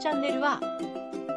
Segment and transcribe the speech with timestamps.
[0.00, 0.58] チャンネルは、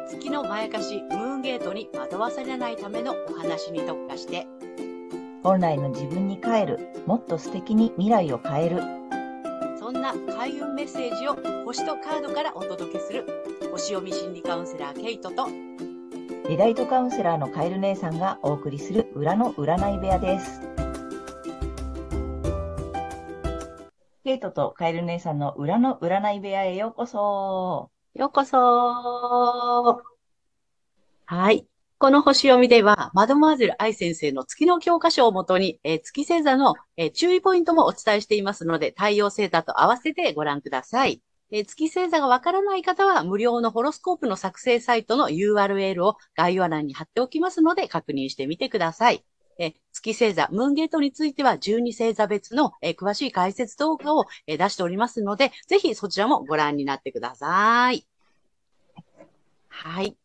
[0.08, 4.46] 月のまやかしムーンゲートに惑わされないためのお話に特化して、
[5.42, 8.80] 本来の自分に帰る、もっと素敵に未来を変える。
[9.78, 13.26] そんな開運メッセージを星とカードからお届けする、
[13.70, 15.46] 星読み心理カウンセラーケイトと、
[16.48, 20.62] リライトカウンセラーのカエル姉さんがお送りする裏の占い部屋です。
[24.24, 27.93] ケイトとカエル姉さんの裏の占い部屋へようこそ。
[28.14, 28.56] ようこそ
[31.26, 31.66] はい。
[31.98, 41.22] この星読みでは、マドモアゼル愛先生の月の教科書をもとに、えー月星座の、えー注意ポイントもお伝えしていますので、太陽星座と合わせてご覧ください。
[41.50, 49.24] えー月星座がわからない方は、無料のホロスコープの作成サイトの URL を概要欄に貼っておきますので、確認してみてください。
[49.58, 58.06] えー月星座、ムーンゲートについては、12星座別の、えー詳しい解説動画を、えー出しておりますので、ぜひそちらもご覧になってください。
[59.68, 60.16] はい。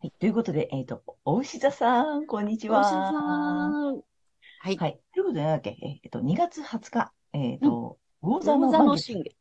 [0.00, 0.10] はい。
[0.18, 2.82] ということで、えっ、と、お牛座さん、こんにちは。
[2.82, 4.76] はい。
[4.76, 5.00] はい。
[5.14, 9.36] ということで、なんだっけ、えっ、と、2月20日、えっ、と、魚座の新月。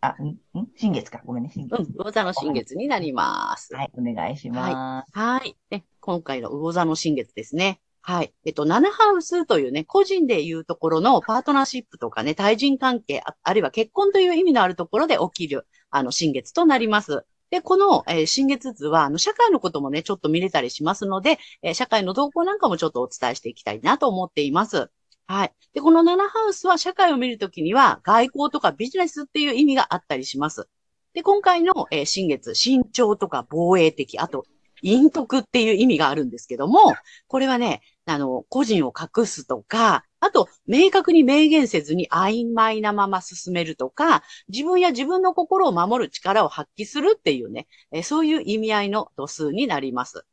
[0.00, 0.38] あ、ん、ん？
[0.76, 1.20] 新月か。
[1.24, 1.80] ごめんね、新月。
[1.80, 3.74] うん、魚座の新月になります。
[3.74, 5.18] はい、お願いします。
[5.18, 5.56] はい。
[5.70, 7.80] ね、今回の魚座の新月ですね。
[8.06, 8.34] はい。
[8.44, 17.24] えっと、7ハウスというね、個人で言うところのパートナーシップとかね、対人関係、ああるいは結婚という意味のあるところで起きる、あの、新月となります。
[17.48, 24.90] で、この、えー新月図は、あの、社会のこともね、ちょっと見れたりしますので、えー社会の動向なんかもちょっとお伝えしていきたいなと思っています。
[25.26, 25.52] はい。
[25.72, 30.68] で、この7ハウスは社会を見るときには、外交とかビジネスっていう意味があったりします。
[31.14, 34.44] で、今回の、えー新月、慎重とか防衛的、あと、
[34.84, 36.94] 陰徳っていう意味があるんですけども、
[37.26, 50.24] これはね、あの、個人を隠すとか、あと、明確に明言せずに曖昧なまま進めるとか、自分や自分の心を守る力を発揮するっていうね、えーそういう意味合いの度数になります。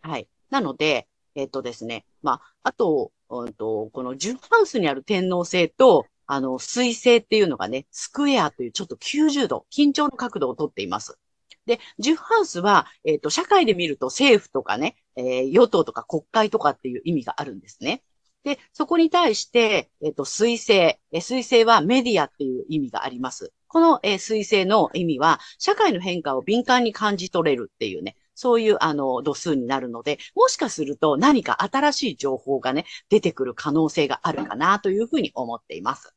[0.00, 0.28] はい。
[0.50, 11.18] なので、えっとですね、まあ、あと、うんと、この10ハウスにある天皇星と、あの、水星っていうのがね、スクエアというちょっと90度、緊張の角度をとっています。
[11.66, 18.02] で、10ハウスは、えっ、と、社会で見ると政府とかね、えー与党とか国会とかっていう意味があるんですね。
[18.44, 23.52] で、そこに対して、えっ、と、水星、えー水星はメディアっていう意味があります。
[23.68, 36.14] この、えー水星の意味は、社会の変化を敏感に感じ取れるっていうね、そういう、あの、度数になるので、もしかすると何か新しい情報がね、出てくる可能性があるかなというふうに思っています。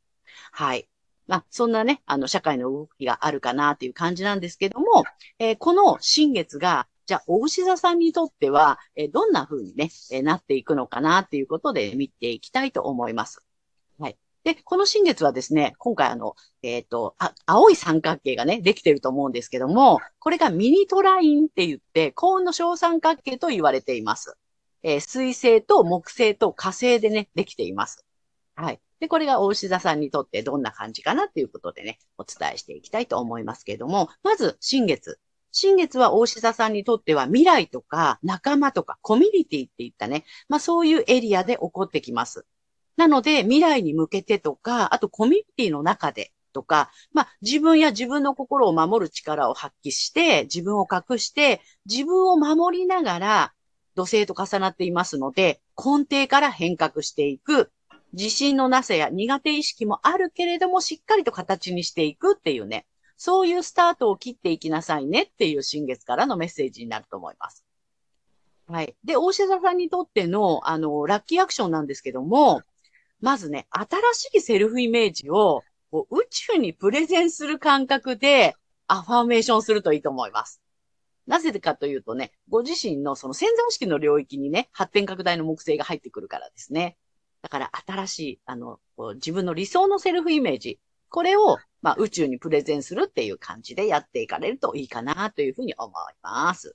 [0.50, 0.88] はい。
[1.26, 5.04] まあ、そんなね、あの、社会の動きがあるかなっていう感じなんですけども、
[5.38, 13.40] えーこの新月が、じゃあ、大牛座さんにとっては、えーどんな風にね、えーなっていくのかなっていうことで見ていきたいと思います。
[13.98, 14.16] はい。
[14.44, 24.36] で、この新月はですね、今回あの、えっ、と、あ、青い三角形がね、できてると思うんですけども、これがミニトラインって言って、幸運の小三角形と言われています。
[24.84, 28.04] えー水星と木星と火星でね、できています。
[28.54, 28.80] はい。
[29.00, 35.18] で、これが大牛座さんにとってどんな感じかなっていうことでね、お伝えしていきたいと思いますけれども、まず、新月。
[35.52, 42.44] 新月は大牛座さんにとっては未来とか仲間とかコミュニティっていったね、まあそういうエリアで起こってきます。
[42.98, 53.52] なので、未来に向けてとか、あとコミュニティの中でとか、まあ自分や自分の心を守る力を発揮して、自分を隠して、自分を守りながら、
[53.94, 57.72] 土星と重なっていますので、根底から変革していく、
[58.16, 62.86] 自信のなさや苦手意識もあるけれども、しっかりと形にしていくっていうね、
[63.18, 67.64] そういうスタートを切っていきなさいねっていう新月からのメッセージになると思います。
[68.66, 68.96] はい。
[69.04, 72.62] で、大志座さんにとっての、あの、ラッキーアクションなんですけども、
[73.20, 78.54] まずね、新しいセルフイメージをこう宇宙にプレゼンする感覚で
[78.86, 80.60] アファーメーションするといいと思います。
[81.26, 86.96] なぜかというとね、ご自身のその潜在意識の領域にね、発展拡大の木星が入ってくるからですね。
[87.46, 96.74] だから新しい、あの、こう自分の理想のセルフイメージ、これを、まあ、宇宙にプレゼンするっていう感じでやっていかれるといいかなというふうに思います。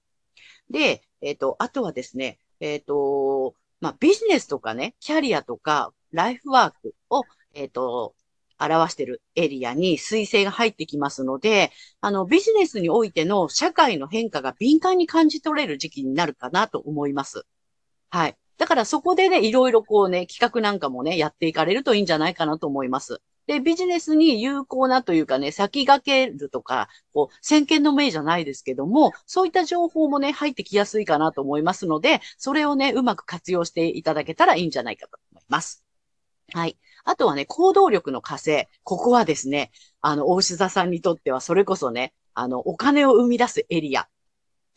[0.69, 7.23] で、えっ、と、あとはですね、えっ、と、まあ、ビジネスとかね、キャリアとか、ライフワークを、
[7.53, 8.15] えっ、と、
[8.57, 17.45] 表しているエリアに水星が入ってきますので、あの、ビジネスにおいての社会の変化が敏感に感じ取れる時期になるかなと思います。
[18.09, 18.37] はい。
[18.61, 23.19] だからそこでね、いろいろこうね、企画なんかもね、やっていかれるといいんじゃないかなと思います。
[23.47, 35.83] で、ビジネスに有効なというかね、先駆けるとか、こう、先見の明じゃないですけども、そういった情報もね、入ってきやすいかなと思いますので、それをね、うまく活用していただけたらいいんじゃないかと思います。
[36.53, 36.77] はい。
[37.03, 38.67] あとはね、行動力の火星。
[38.83, 39.71] ここはですね、
[40.01, 44.07] あの、大志座さんにとってはそれこそね、あの、お金を生み出すエリア。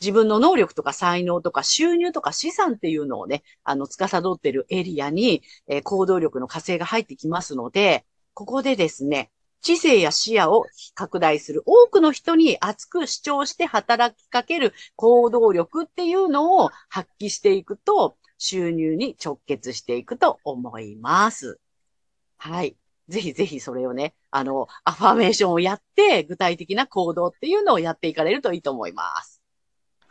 [0.01, 8.05] 自分の能力とか才能とか収入とか資産っていうのをね、あの、司っているエリアに、えー、行動力の火星が入ってきますので、
[8.35, 9.31] ここでですね、
[9.65, 21.59] 知性や視野を拡大する多くの人に熱く主張して働きかける行動力っていうのを発揮していくと収入に直結していくと思います。
[22.37, 22.77] はい。
[23.09, 29.34] ぜひぜひそれをね、あの、アファーメーションをやって具体的な行動っていうのをやっていかれるといいと思います。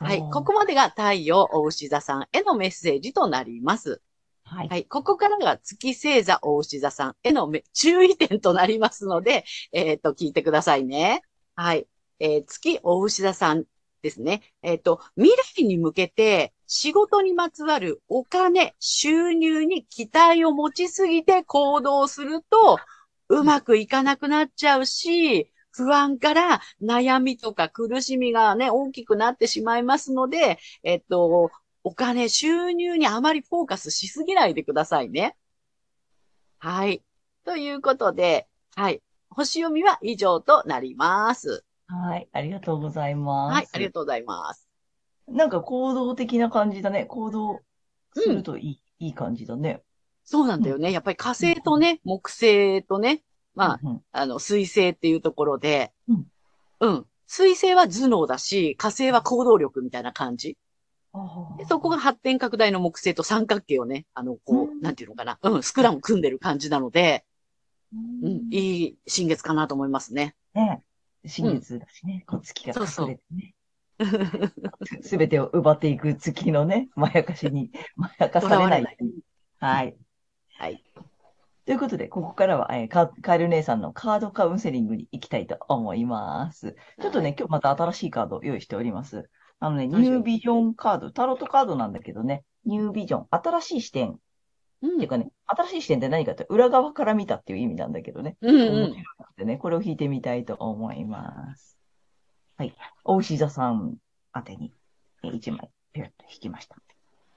[0.03, 0.19] はい。
[0.31, 4.01] ここまでが太陽、お牛座さんへのメッセージとなります。
[4.43, 4.67] はい。
[4.67, 4.85] はい。
[4.85, 11.21] ここからが月星座、大牛座さんへの注意点となりますので、えっ、ー、と、聞いてくださいね。
[11.55, 11.87] はい。
[12.19, 13.63] えー、月大牛座さん
[14.01, 14.41] ですね。
[14.61, 22.77] えっ、ー、と、未来に向けて仕事にまつわるお金、収入に期待を持ちすぎて行動すると、
[23.29, 31.51] うまくいかなくなっちゃうし、不安から悩みとか苦しみがね、大きくなってしまいますので、えっと、
[31.83, 35.35] お金、収入にあまりフォーカスしすぎないでくださいね。
[36.59, 37.03] はい。
[37.43, 39.01] ということで、はい。
[39.29, 41.65] 星読みは以上となります。
[41.87, 42.29] はい。
[42.31, 43.53] ありがとうございます。
[43.55, 43.67] はい。
[43.73, 44.69] ありがとうございます。
[45.27, 47.05] なんか行動的な感じだね。
[47.05, 47.61] 行動
[48.13, 49.81] するといい、うん、いい感じだね。
[50.23, 50.91] そうなんだよね。
[50.91, 53.23] やっぱり火星とね、うん、木星とね、
[53.55, 56.27] まあ、うん、あの、水星っていうところで、うん。
[56.79, 57.05] うん。
[57.27, 60.57] 水星は頭脳だし、火星は行動力みたいな感じ。
[61.57, 67.23] でそこが発展拡大の木星と三角形をね、あの、こう、なんていうのかな、うん、スクラム組んでる感じなので、
[67.93, 70.35] うん、いい新月かなと思いますね。
[70.55, 70.81] ね
[71.25, 73.53] 新月だしね、こう月が隠れてね。
[75.01, 78.83] すべてを奪っていく月のね、まやかしに、まやかされない。
[78.83, 78.97] ない
[79.59, 79.95] はい。
[80.57, 80.83] はい。
[81.65, 86.75] ということで、ここからは、えー、カカエル姉さんのカードカウンセリングに行きたいと思います。
[87.01, 89.29] ちょっとね、今日また新しいカードを用意しております。
[89.59, 94.19] あのね、ニュービジョンカード、タロットカードなんだけどね、ニュービジョン、新しい視点。
[94.81, 98.35] うん、っていうかね、新しい視点って何かって裏側から見たっていう意味なんだけどね。
[98.41, 101.77] うん、うん、面白くてね、これを引いてみたいと思います。
[102.57, 102.75] はい。
[103.05, 103.95] お牛座さん
[104.35, 104.73] 宛てに、
[105.23, 106.75] えー、1枚、ぴゅっと引きました。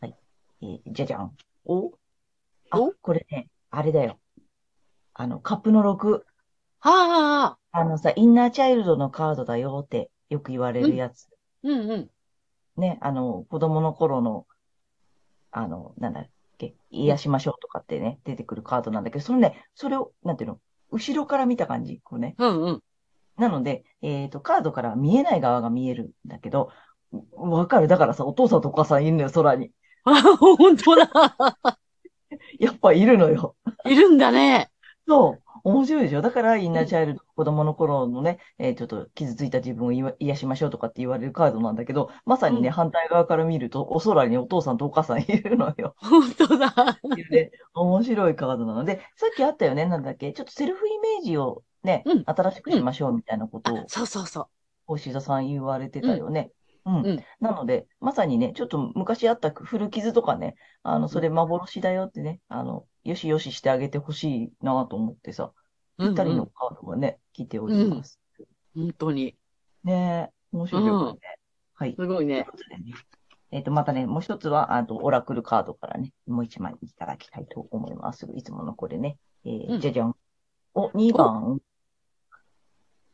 [0.01, 0.17] はい。
[0.63, 1.37] えー、じゃじゃん。
[1.65, 1.93] お？
[2.71, 3.47] あ、これね、
[3.77, 4.19] あれだよ。
[5.13, 6.13] あの、カップの6。
[6.13, 6.25] は
[6.81, 7.59] あ。
[7.73, 11.29] あのさ、インナーチャイルドのカードだよってよく言われるやつ。
[11.63, 12.11] うん、うん、うん。
[12.81, 14.47] ね、あの、子供の頃の、
[15.51, 16.25] あの、なんだっ
[16.57, 20.59] け、癒しましょうとかってね、出てくるカードなんだけど、そのね、それを、なんていうの、
[20.91, 22.35] 後ろから見た感じ、こうね。
[22.39, 22.83] うんうん。
[23.37, 26.71] なので、えっ、ー、と、カードから見えない側が見えるんだけど、
[27.33, 27.89] わかる？
[27.89, 29.71] だからさ、お父さんとお母さんいるのよ、空に。
[30.05, 30.15] あ、
[30.57, 31.11] 本当だ。
[32.59, 33.57] やっぱいるのよ。
[33.89, 34.71] いるんだね。
[35.09, 35.47] そう。
[35.65, 45.97] 面白いでしょだから、インナーチャイルド、子供の頃のね、えー、ちょっと傷ついた自分を癒しましょうとかって言われるカードなんだけど、まさにね、うん、反対側から見ると、お空にお父さんとお母さんいるのよ。
[45.99, 46.73] 本当だ。
[47.31, 54.47] で、面白いカードなので、さっきあったよね、なんだっけ、ちょっとセルフイメージをね、うん、新しくしましょうみたいなことを、そうそうそう。
[54.87, 56.53] 星座さん言われてたよね。
[56.87, 57.07] うん。
[57.07, 65.53] うん、なので、まさにね、ちょっと昔あった古傷とかね、あの、それ幻だよってね、あの、よしよししてあげてほしいなと思ってさ。
[65.99, 68.21] ぴったりのカードがね、来ております。
[68.75, 69.37] 本当に。
[69.83, 71.21] ねえ、面白いよね。
[71.75, 71.95] はい。
[71.99, 72.47] すごいね。
[73.51, 78.27] えっ、と、またね、もう一つは、あと、オラクルカードからね、もう一枚いただきたいと思います。
[78.35, 79.19] いつものこれね。
[79.45, 80.17] えー、じゃじゃん。
[80.75, 81.59] お、2番。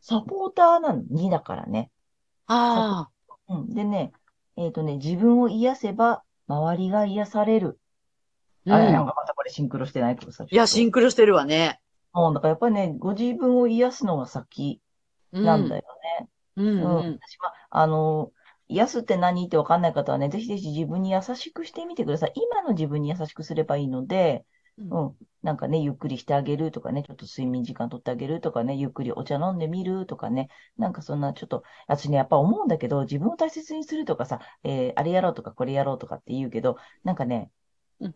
[0.00, 1.90] サポーターなの、2だからね。
[2.46, 3.11] ああ。
[3.60, 3.74] うん。
[3.74, 4.12] でね、
[4.56, 7.78] えっ、とね、自分を癒せば、周りが癒される。
[8.68, 10.44] あれ、なんかまたこれシンクロしてないけどさ。
[10.48, 11.80] いや、シンクロしてるわね。
[12.12, 14.80] もう、だからやっぱりね、ご自分を癒すのが先
[15.32, 15.82] なんだよ
[16.20, 16.28] ね。
[16.56, 16.66] うん。
[16.66, 18.30] うん、うん、私は、あの、
[18.68, 22.32] 癒すって何ってわかんない方はね、ぜひぜひ自分に優しくしてみてください。
[22.34, 24.44] 今の自分に優しくすればいいので、
[24.90, 37.50] うん、なんかね、ゆっくりしてあげるとかね、ちょっと睡眠時間取ってあげるとかね、ゆっくりお茶飲んでみるとかね、なんかそんなちょっと、私ね、やっぱ思うんだけど、自分を大切にするとかさ、えー、あれやろうとかこれやろうとかって言うけど、なんかね、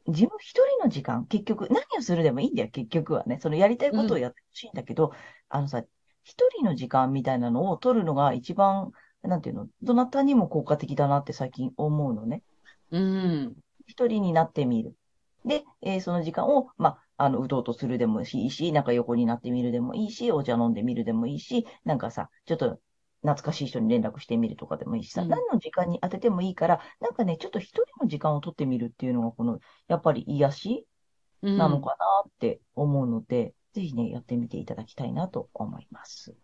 [0.06, 3.38] 自分一人の時間、結局、何をするでもいいんだよ、結局はね。
[3.40, 5.12] そのやりたいことをやってほしいんだけど、うん、
[5.48, 5.82] あのさ、
[6.22, 8.90] 一人の時間みたいなのを取るのが一番、
[9.22, 12.42] なんていうの、どなたにも効果的だなって最近思うのね。
[12.90, 13.56] うん。
[13.86, 14.96] 一人になってみる。
[15.46, 22.80] で、えー、その時間を、まあ、あの、うとうとするでもいいし、なんか横になってみるでもいいし、お茶飲んでみるでもいいし、なんかさ、ちょっと
[23.22, 30.86] 懐かしい人に連絡してみるとかでもいいしさ、うん、何の時間に当ててもいいから、なんかね、ちょっと一人の時間を取ってみるっていうのが、この、やっぱり癒し
[31.42, 36.34] なのかなって思うので、うん、ぜひね、やってみていただきたいなと思います。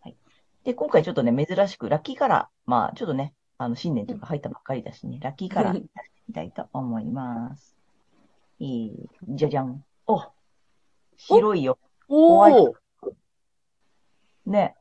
[0.00, 0.16] はい。
[0.64, 5.92] で、今回ちょっとね、珍しく、ラッキーカラー、まあ、ちょっとね、あの、新年というか入ったばっかりだしね、ラッキーカラー出して
[6.28, 7.75] みたいと思います。
[8.60, 8.90] えー、
[9.28, 9.84] じゃじゃん。
[10.06, 10.22] お
[11.16, 11.78] 白いよ。
[12.08, 12.72] ホワイおー。
[14.46, 14.74] ね。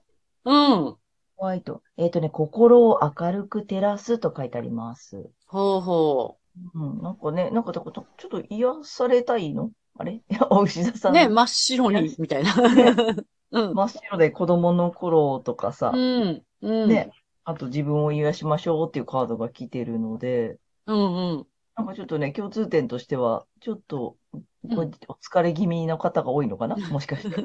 [0.46, 0.55] うん。
[0.55, 0.98] ホ
[1.38, 1.82] ワイト。
[1.98, 5.29] えっ、とね、心を明るく照らすと書いてあります。
[5.48, 6.38] ほうほ
[6.74, 9.72] うん、なんかね、なんかだからちょっと癒されたいの？
[9.98, 10.22] あれ？
[10.50, 11.12] お牛座さう。
[11.12, 11.15] ん。
[11.15, 12.53] ね、真っ白に、みたいな。
[13.51, 13.74] うん。
[13.74, 16.44] 真っ白で子供の頃とかさ、うん。
[16.62, 16.89] うん。
[16.89, 17.12] ね、
[17.44, 21.48] あと自分を癒しましょうっていうカードが来てるので、うんうん。
[21.75, 24.15] なんかちょっとね、共通点としては、ちょっと、
[24.63, 26.75] お疲れ気味の方が多いのかな？
[26.89, 27.41] もしかして。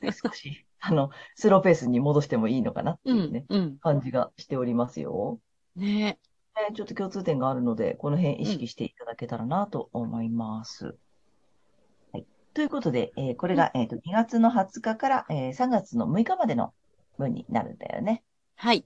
[0.00, 3.54] で少し、 あの、スローペースに戻してもいいのかなってういうね、ん。
[3.54, 3.78] うん。
[3.78, 5.38] 感じがしておりますよ。
[5.76, 5.94] ね。
[5.94, 6.18] ね
[6.74, 10.96] ちょっと共通点があるので、この辺意識していただけたらなと思います。
[12.12, 12.26] はい。
[12.54, 16.74] ということで、えーこれが、えっと、2月の20日から、えー3月の6日までの
[17.16, 18.24] 分になるんだよね。
[18.56, 18.84] はい。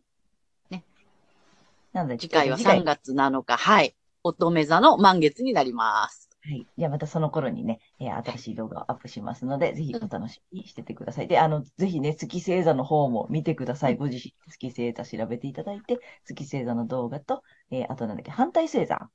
[1.92, 3.56] なので、次回は次回3月7日。
[3.56, 3.94] はい。
[4.24, 6.28] 乙女座の満月になります。
[6.44, 6.66] はい。
[6.76, 11.28] じゃあまたその頃にね、えー新しい動画をアップしますので、ぜひお楽しみにしててください。
[11.28, 13.96] で、あの、ぜひね、月星座の方も見てください。
[13.96, 19.10] ご自身、月星座調べていただいて、月星座の動画と、えーあとなんだっけ、反対星座。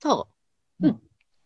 [0.00, 0.28] そ
[0.80, 0.86] う。
[0.86, 1.02] ううんん。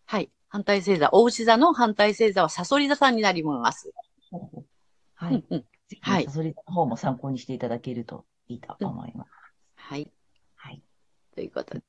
[0.07, 0.31] はい。
[0.49, 3.93] 反対星座、大牛座の反対星座はサソリ座さんになります。
[5.15, 5.35] はい。
[5.35, 5.61] うんうん。
[5.61, 5.67] ぜ
[6.03, 9.31] ひね、はいサソリ座の方も参考にしていただけるといいと思います。
[9.77, 10.11] はい。
[10.57, 10.83] はい。
[11.35, 11.83] ということで。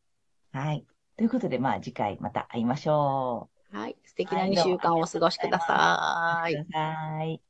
[0.53, 0.85] はい。
[1.21, 3.97] ということで、まあ次回また会いましょはい。
[4.05, 6.49] 素敵な2週間をお過ごしくださう。
[6.49, 6.53] い。
[6.65, 7.41] ください。